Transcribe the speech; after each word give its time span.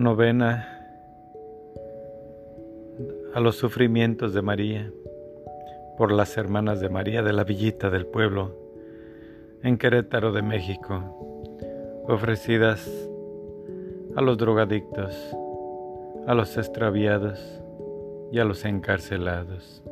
Novena 0.00 0.66
a 3.34 3.40
los 3.40 3.56
sufrimientos 3.56 4.32
de 4.32 4.40
María 4.40 4.90
por 5.98 6.10
las 6.10 6.38
hermanas 6.38 6.80
de 6.80 6.88
María 6.88 7.22
de 7.22 7.34
la 7.34 7.44
Villita 7.44 7.90
del 7.90 8.06
Pueblo 8.06 8.56
en 9.62 9.76
Querétaro 9.76 10.32
de 10.32 10.40
México, 10.40 11.04
ofrecidas 12.08 12.90
a 14.16 14.22
los 14.22 14.38
drogadictos, 14.38 15.14
a 16.26 16.32
los 16.32 16.56
extraviados 16.56 17.62
y 18.32 18.38
a 18.38 18.46
los 18.46 18.64
encarcelados. 18.64 19.82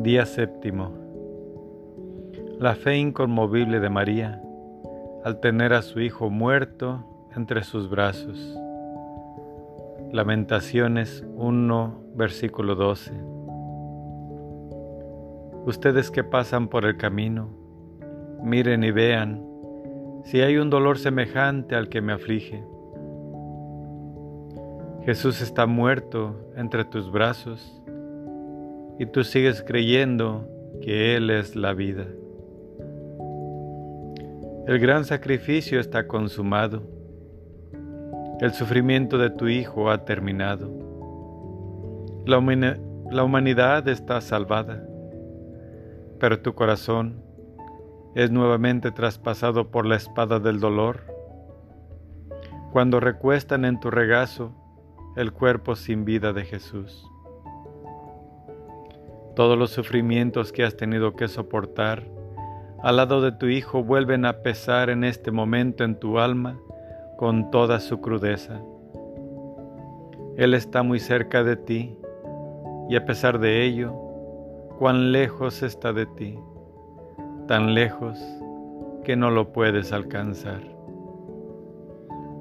Día 0.00 0.26
séptimo. 0.26 0.90
La 2.58 2.74
fe 2.74 2.96
inconmovible 2.96 3.78
de 3.78 3.88
María 3.88 4.42
al 5.22 5.38
tener 5.38 5.74
a 5.74 5.82
su 5.82 6.00
hijo 6.00 6.28
muerto 6.28 7.06
entre 7.36 7.62
sus 7.62 7.88
brazos. 7.88 8.58
Lamentaciones 10.12 11.24
1, 11.36 12.04
versículo 12.14 12.74
12. 12.74 13.12
Ustedes 15.64 16.10
que 16.10 16.24
pasan 16.24 16.68
por 16.68 16.84
el 16.84 16.96
camino, 16.96 17.48
miren 18.42 18.84
y 18.84 18.90
vean 18.90 19.42
si 20.24 20.40
hay 20.40 20.56
un 20.58 20.70
dolor 20.70 20.98
semejante 20.98 21.74
al 21.74 21.88
que 21.88 22.00
me 22.00 22.12
aflige. 22.12 22.62
Jesús 25.04 25.40
está 25.40 25.66
muerto 25.66 26.52
entre 26.56 26.84
tus 26.84 27.10
brazos 27.10 27.82
y 28.98 29.06
tú 29.06 29.24
sigues 29.24 29.62
creyendo 29.62 30.48
que 30.80 31.16
Él 31.16 31.30
es 31.30 31.56
la 31.56 31.72
vida. 31.72 32.06
El 34.66 34.78
gran 34.78 35.04
sacrificio 35.04 35.80
está 35.80 36.06
consumado 36.06 37.01
el 38.42 38.52
sufrimiento 38.52 39.18
de 39.18 39.30
tu 39.30 39.46
Hijo 39.46 39.88
ha 39.88 40.04
terminado. 40.04 40.68
La, 42.26 42.38
humanidad 42.38 43.86
está 43.86 44.20
salvada, 44.20 44.84
pero 46.18 46.40
tu 46.40 46.52
corazón 46.52 47.22
es 48.16 48.32
nuevamente 48.32 48.90
traspasado 48.90 49.70
por 49.70 49.86
la 49.86 49.94
espada 49.94 50.40
del 50.40 50.58
dolor. 50.58 51.06
Cuando 52.72 52.98
recuestan 52.98 53.64
en 53.64 53.78
tu 53.78 53.92
regazo 53.92 54.52
el 55.14 55.32
cuerpo 55.32 55.76
sin 55.76 56.04
vida 56.04 56.32
de 56.32 56.44
Jesús. 56.44 57.08
Todos 59.36 59.56
los 59.56 59.70
sufrimientos 59.70 60.50
que 60.50 60.64
has 60.64 60.76
tenido 60.76 61.14
que 61.14 61.28
soportar 61.28 62.08
al 62.82 62.96
lado 62.96 63.20
de 63.20 63.30
tu 63.30 63.46
Hijo 63.46 63.84
vuelven 63.84 64.24
a 64.24 64.42
pesar 64.42 64.90
en 64.90 65.04
este 65.04 65.30
momento 65.30 65.84
en 65.84 65.94
tu 65.94 66.18
alma 66.18 66.58
con 67.22 67.52
toda 67.52 67.78
su 67.78 68.00
crudeza. 68.00 68.60
Él 70.36 70.54
está 70.54 70.82
muy 70.82 70.98
cerca 70.98 71.44
de 71.44 71.54
ti 71.54 71.96
y 72.88 72.96
a 72.96 73.04
pesar 73.04 73.38
de 73.38 73.64
ello, 73.64 73.92
cuán 74.80 75.12
lejos 75.12 75.62
está 75.62 75.92
de 75.92 76.06
ti, 76.06 76.36
tan 77.46 77.74
lejos 77.74 78.18
que 79.04 79.14
no 79.14 79.30
lo 79.30 79.52
puedes 79.52 79.92
alcanzar. 79.92 80.62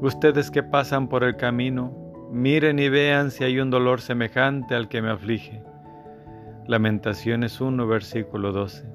Ustedes 0.00 0.50
que 0.50 0.62
pasan 0.62 1.08
por 1.08 1.24
el 1.24 1.36
camino, 1.36 1.92
miren 2.32 2.78
y 2.78 2.88
vean 2.88 3.30
si 3.30 3.44
hay 3.44 3.60
un 3.60 3.68
dolor 3.68 4.00
semejante 4.00 4.74
al 4.74 4.88
que 4.88 5.02
me 5.02 5.10
aflige. 5.10 5.62
Lamentaciones 6.66 7.60
1, 7.60 7.86
versículo 7.86 8.50
12. 8.50 8.90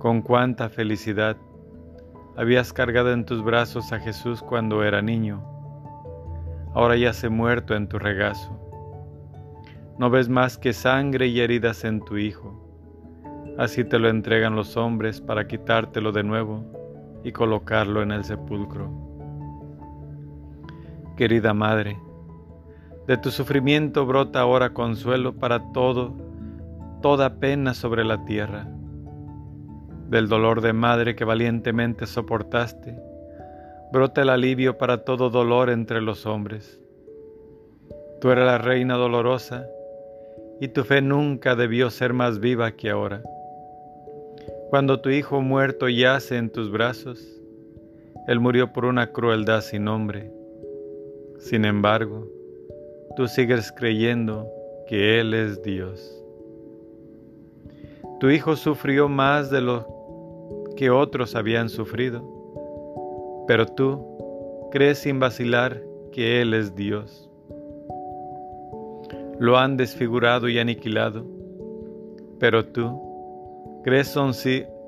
Con 0.00 0.22
cuánta 0.22 0.68
felicidad 0.70 1.36
Habías 2.40 2.72
cargado 2.72 3.12
en 3.12 3.26
tus 3.26 3.44
brazos 3.44 3.92
a 3.92 4.00
Jesús 4.00 4.40
cuando 4.40 4.82
era 4.82 5.02
niño. 5.02 5.44
Ahora 6.72 6.96
ya 6.96 7.12
se 7.12 7.28
muerto 7.28 7.74
en 7.74 7.86
tu 7.86 7.98
regazo. 7.98 8.58
No 9.98 10.08
ves 10.08 10.30
más 10.30 10.56
que 10.56 10.72
sangre 10.72 11.26
y 11.26 11.38
heridas 11.40 11.84
en 11.84 12.00
tu 12.00 12.16
Hijo. 12.16 12.58
Así 13.58 13.84
te 13.84 13.98
lo 13.98 14.08
entregan 14.08 14.56
los 14.56 14.78
hombres 14.78 15.20
para 15.20 15.46
quitártelo 15.46 16.12
de 16.12 16.22
nuevo 16.22 16.64
y 17.24 17.32
colocarlo 17.32 18.00
en 18.00 18.10
el 18.10 18.24
sepulcro. 18.24 18.90
Querida 21.18 21.52
Madre, 21.52 21.98
de 23.06 23.18
tu 23.18 23.30
sufrimiento 23.30 24.06
brota 24.06 24.40
ahora 24.40 24.72
consuelo 24.72 25.34
para 25.34 25.72
todo, 25.72 26.16
toda 27.02 27.38
pena 27.38 27.74
sobre 27.74 28.02
la 28.02 28.24
tierra 28.24 28.66
del 30.10 30.28
dolor 30.28 30.60
de 30.60 30.72
madre 30.72 31.14
que 31.14 31.24
valientemente 31.24 32.06
soportaste, 32.06 32.98
brota 33.92 34.22
el 34.22 34.28
alivio 34.28 34.76
para 34.76 35.04
todo 35.04 35.30
dolor 35.30 35.70
entre 35.70 36.00
los 36.00 36.26
hombres. 36.26 36.80
Tú 38.20 38.30
eres 38.30 38.44
la 38.44 38.58
reina 38.58 38.96
dolorosa 38.96 39.66
y 40.60 40.68
tu 40.68 40.82
fe 40.82 41.00
nunca 41.00 41.54
debió 41.54 41.90
ser 41.90 42.12
más 42.12 42.40
viva 42.40 42.72
que 42.72 42.90
ahora. 42.90 43.22
Cuando 44.68 45.00
tu 45.00 45.10
hijo 45.10 45.40
muerto 45.40 45.88
yace 45.88 46.36
en 46.36 46.50
tus 46.50 46.70
brazos, 46.70 47.40
él 48.26 48.40
murió 48.40 48.72
por 48.72 48.84
una 48.84 49.12
crueldad 49.12 49.60
sin 49.60 49.84
nombre. 49.84 50.30
Sin 51.38 51.64
embargo, 51.64 52.28
tú 53.16 53.28
sigues 53.28 53.72
creyendo 53.72 54.48
que 54.88 55.20
Él 55.20 55.34
es 55.34 55.62
Dios. 55.62 56.16
Tu 58.20 58.28
hijo 58.30 58.56
sufrió 58.56 59.08
más 59.08 59.50
de 59.50 59.62
lo 59.62 59.99
que 60.80 60.88
otros 60.88 61.34
habían 61.34 61.68
sufrido, 61.68 62.24
pero 63.46 63.66
tú 63.66 64.02
crees 64.70 65.00
sin 65.00 65.20
vacilar 65.20 65.82
que 66.10 66.40
Él 66.40 66.54
es 66.54 66.74
Dios. 66.74 67.28
Lo 69.38 69.58
han 69.58 69.76
desfigurado 69.76 70.48
y 70.48 70.58
aniquilado, 70.58 71.26
pero 72.38 72.64
tú 72.64 72.98
crees, 73.84 74.18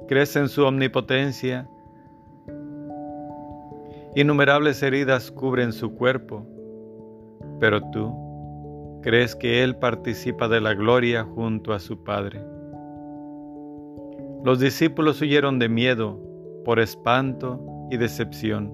crees 0.09 0.35
en 0.35 0.49
su 0.49 0.65
omnipotencia. 0.65 1.69
Innumerables 4.15 4.83
heridas 4.83 5.31
cubren 5.31 5.75
su 5.75 5.95
cuerpo, 5.95 6.47
pero 7.61 7.83
tú 7.91 8.99
crees 9.03 9.37
que 9.37 9.63
Él 9.63 9.77
participa 9.77 10.49
de 10.49 10.63
la 10.63 10.73
gloria 10.73 11.23
junto 11.23 11.75
a 11.75 11.79
su 11.79 12.03
Padre. 12.03 12.52
Los 14.45 14.59
discípulos 14.59 15.21
huyeron 15.21 15.59
de 15.59 15.69
miedo, 15.69 16.19
por 16.65 16.81
espanto 16.81 17.61
y 17.91 17.97
decepción. 17.97 18.73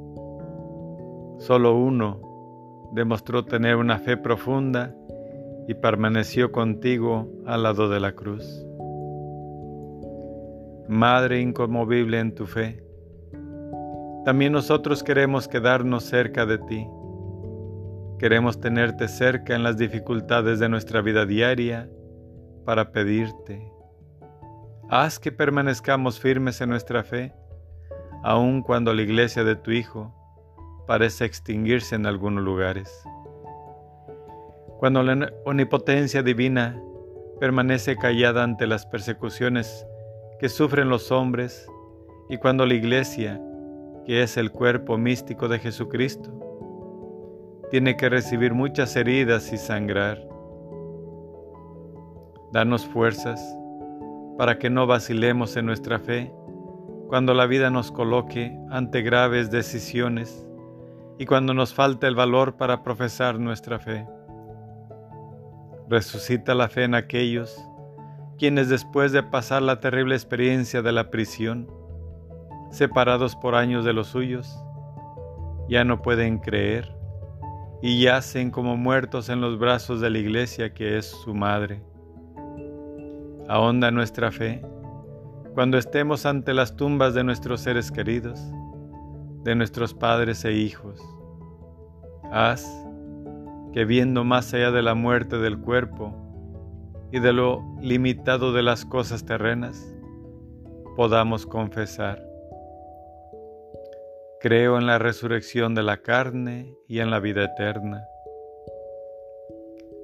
Solo 1.39 1.77
uno 1.77 2.91
demostró 2.95 3.45
tener 3.45 3.77
una 3.77 3.99
fe 3.99 4.17
profunda 4.17 4.95
y 5.67 5.75
permaneció 5.75 6.53
contigo 6.53 7.31
al 7.47 7.63
lado 7.63 7.89
de 7.89 8.01
la 8.01 8.13
cruz. 8.13 8.65
Madre 10.89 11.41
inconmovible 11.41 12.19
en 12.19 12.35
tu 12.35 12.47
fe, 12.47 12.83
también 14.29 14.53
nosotros 14.53 15.03
queremos 15.03 15.49
quedarnos 15.49 16.05
cerca 16.05 16.45
de 16.45 16.59
ti. 16.59 16.87
Queremos 18.19 18.61
tenerte 18.61 19.09
cerca 19.09 19.55
en 19.55 19.63
las 19.63 19.79
dificultades 19.79 20.59
de 20.59 20.69
nuestra 20.69 21.01
vida 21.01 21.25
diaria 21.25 21.89
para 22.67 22.93
pedirte, 22.93 23.73
Haz 24.91 25.19
que 25.19 25.31
permanezcamos 25.31 26.19
firmes 26.19 26.63
en 26.63 26.71
nuestra 26.71 27.03
fe, 27.03 27.35
aun 28.23 28.63
cuando 28.63 28.95
la 28.95 29.03
iglesia 29.03 29.45
de 29.45 29.55
tu 29.55 29.71
Hijo 29.71 30.15
parece 30.87 31.27
extinguirse 31.27 31.95
en 31.95 32.07
algunos 32.07 32.43
lugares. 32.43 32.91
Cuando 34.79 35.03
la 35.03 35.31
omnipotencia 35.45 36.23
divina 36.23 36.83
permanece 37.39 37.99
callada 37.99 38.43
ante 38.43 38.67
las 38.67 38.87
persecuciones 38.87 39.87
que 40.41 40.49
sufren 40.49 40.89
los 40.89 41.13
hombres 41.13 41.67
y 42.31 42.39
cuando 42.39 42.65
la 42.65 42.73
iglesia, 42.73 43.39
que 44.07 44.23
es 44.23 44.39
el 44.39 44.51
cuerpo 44.51 44.97
místico 44.97 45.49
de 45.49 45.59
Jesucristo, 45.59 46.33
tiene 47.71 47.95
que 47.99 48.09
recibir 48.09 48.55
muchas 48.55 48.97
heridas 48.97 49.53
y 49.53 49.59
sangrar. 49.59 50.27
Danos 52.53 52.87
fuerzas 52.87 53.39
para 54.39 54.59
que 54.59 54.71
no 54.71 54.87
vacilemos 54.87 55.57
en 55.57 55.67
nuestra 55.67 55.99
fe 55.99 56.33
cuando 57.09 57.35
la 57.35 57.47
vida 57.47 57.71
nos 57.71 57.91
coloque 57.91 58.57
ante 58.71 59.03
graves 59.03 59.51
decisiones 59.51 60.47
y 61.19 61.27
cuando 61.27 61.55
nos 61.55 61.75
falta 61.75 62.07
el 62.07 62.15
valor 62.15 62.57
para 62.57 62.85
profesar 62.85 63.41
nuestra 63.41 63.81
fe. 63.81 64.07
Resucita 65.89 66.55
la 66.55 66.69
fe 66.69 66.85
en 66.85 66.95
aquellos 66.95 67.61
quienes 68.39 68.69
después 68.69 69.11
de 69.11 69.25
pasar 69.25 69.63
la 69.63 69.81
terrible 69.81 70.15
experiencia 70.15 70.81
de 70.81 70.93
la 70.93 71.11
prisión, 71.11 71.69
separados 72.71 73.35
por 73.35 73.57
años 73.57 73.85
de 73.85 73.93
los 73.93 74.07
suyos, 74.07 74.57
ya 75.69 75.83
no 75.83 76.01
pueden 76.01 76.39
creer 76.39 76.95
y 77.83 78.03
yacen 78.03 78.53
como 78.53 78.77
muertos 78.77 79.29
en 79.29 79.41
los 79.41 79.59
brazos 79.59 80.01
de 80.01 80.11
la 80.11 80.19
iglesia 80.19 80.73
que 80.73 80.99
es 80.99 81.07
su 81.07 81.35
madre. 81.35 81.83
Ahonda 83.49 83.91
nuestra 83.91 84.31
fe 84.31 84.63
cuando 85.55 85.79
estemos 85.79 86.27
ante 86.27 86.55
las 86.55 86.77
tumbas 86.77 87.15
de 87.15 87.25
nuestros 87.25 87.63
seres 87.63 87.91
queridos, 87.91 88.41
de 89.43 89.55
nuestros 89.55 89.95
padres 89.95 90.45
e 90.45 90.53
hijos 90.53 91.03
Haz 92.31 92.71
que 93.73 93.85
viendo 93.85 94.23
más 94.23 94.53
allá 94.53 94.71
de 94.71 94.83
la 94.83 94.95
muerte 94.95 95.39
del 95.39 95.59
cuerpo 95.59 96.15
y 97.11 97.21
de 97.21 97.33
lo 97.33 97.63
limitado 97.81 98.53
de 98.53 98.63
las 98.63 98.85
cosas 98.85 99.25
terrenas, 99.25 99.95
podamos 100.95 101.47
confesar. 101.47 102.23
Creo 104.41 104.79
en 104.79 104.87
la 104.87 104.99
resurrección 104.99 105.75
de 105.75 105.83
la 105.83 105.99
carne 105.99 106.75
y 106.87 107.01
en 107.01 107.11
la 107.11 107.19
vida 107.19 107.45
eterna. 107.45 108.05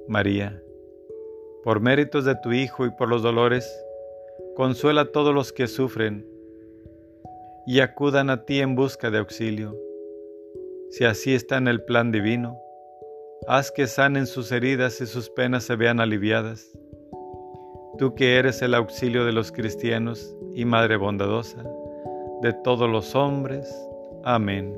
María, 0.07 0.59
por 1.65 1.79
méritos 1.79 2.25
de 2.25 2.35
tu 2.35 2.53
Hijo 2.53 2.85
y 2.85 2.91
por 2.91 3.09
los 3.09 3.23
dolores, 3.23 3.67
consuela 4.55 5.01
a 5.01 5.11
todos 5.11 5.33
los 5.33 5.51
que 5.51 5.67
sufren 5.67 6.23
y 7.65 7.79
acudan 7.79 8.29
a 8.29 8.45
ti 8.45 8.61
en 8.61 8.75
busca 8.75 9.09
de 9.09 9.17
auxilio. 9.17 9.75
Si 10.91 11.05
así 11.05 11.33
está 11.33 11.57
en 11.57 11.67
el 11.67 11.83
plan 11.83 12.11
divino, 12.11 12.55
haz 13.47 13.71
que 13.71 13.87
sanen 13.87 14.27
sus 14.27 14.51
heridas 14.51 15.01
y 15.01 15.07
sus 15.07 15.31
penas 15.31 15.63
se 15.63 15.75
vean 15.75 15.99
aliviadas. 15.99 16.71
Tú 17.97 18.13
que 18.13 18.37
eres 18.37 18.61
el 18.61 18.75
auxilio 18.75 19.25
de 19.25 19.33
los 19.33 19.51
cristianos 19.51 20.35
y 20.53 20.65
Madre 20.65 20.97
bondadosa 20.97 21.63
de 22.43 22.53
todos 22.63 22.87
los 22.87 23.15
hombres. 23.15 23.67
Amén. 24.23 24.77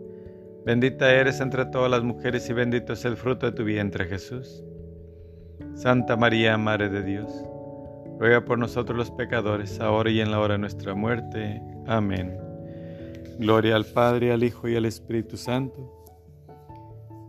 Bendita 0.65 1.11
eres 1.11 1.39
entre 1.41 1.65
todas 1.65 1.89
las 1.89 2.03
mujeres 2.03 2.47
y 2.49 2.53
bendito 2.53 2.93
es 2.93 3.03
el 3.05 3.17
fruto 3.17 3.47
de 3.47 3.51
tu 3.51 3.63
vientre 3.63 4.05
Jesús. 4.05 4.63
Santa 5.73 6.15
María, 6.15 6.57
Madre 6.57 6.89
de 6.89 7.01
Dios, 7.01 7.31
ruega 8.19 8.45
por 8.45 8.59
nosotros 8.59 8.95
los 8.95 9.09
pecadores, 9.09 9.79
ahora 9.79 10.11
y 10.11 10.21
en 10.21 10.29
la 10.29 10.39
hora 10.39 10.53
de 10.53 10.59
nuestra 10.59 10.93
muerte. 10.93 11.61
Amén. 11.87 12.37
Gloria 13.39 13.75
al 13.75 13.85
Padre, 13.85 14.31
al 14.31 14.43
Hijo 14.43 14.67
y 14.67 14.75
al 14.75 14.85
Espíritu 14.85 15.37
Santo, 15.37 15.91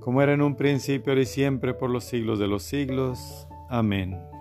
como 0.00 0.20
era 0.20 0.34
en 0.34 0.42
un 0.42 0.56
principio, 0.56 1.12
ahora 1.12 1.22
y 1.22 1.26
siempre, 1.26 1.72
por 1.72 1.88
los 1.88 2.04
siglos 2.04 2.38
de 2.38 2.48
los 2.48 2.62
siglos. 2.62 3.48
Amén. 3.70 4.31